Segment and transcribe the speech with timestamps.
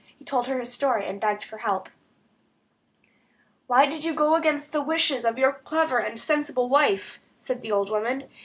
[0.17, 1.87] He told her his story, and begged for help.
[3.67, 7.71] "Why did you go against the wishes of your clever and sensible wife?" said the
[7.71, 8.27] old woman.